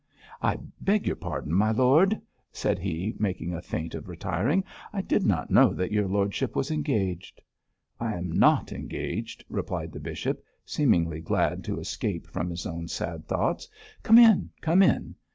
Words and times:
'I 0.41 0.57
beg 0.79 1.05
your 1.05 1.15
pardon, 1.15 1.53
my 1.53 1.69
lord,' 1.69 2.19
said 2.51 2.79
he, 2.79 3.13
making 3.19 3.53
a 3.53 3.61
feint 3.61 3.93
of 3.93 4.09
retiring, 4.09 4.63
'I 4.93 5.01
did 5.03 5.27
not 5.27 5.51
know 5.51 5.75
that 5.75 5.91
your 5.91 6.07
lordship 6.07 6.55
was 6.55 6.71
engaged.' 6.71 7.39
'I 7.99 8.13
am 8.15 8.31
not 8.31 8.71
engaged,' 8.71 9.45
replied 9.47 9.91
the 9.91 9.99
bishop, 9.99 10.43
seemingly 10.65 11.21
glad 11.21 11.63
to 11.65 11.79
escape 11.79 12.25
from 12.25 12.49
his 12.49 12.65
own 12.65 12.87
sad 12.87 13.27
thoughts; 13.27 13.69
'come 14.01 14.17
in, 14.17 14.49
come 14.59 14.81
in. 14.81 15.13